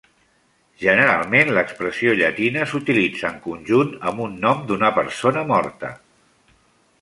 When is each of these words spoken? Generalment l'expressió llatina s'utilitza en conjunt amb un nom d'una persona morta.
Generalment 0.83 1.51
l'expressió 1.57 2.15
llatina 2.21 2.65
s'utilitza 2.71 3.29
en 3.33 3.37
conjunt 3.45 3.93
amb 4.13 4.25
un 4.29 4.35
nom 4.47 4.65
d'una 4.73 4.91
persona 4.97 5.45
morta. 5.55 5.93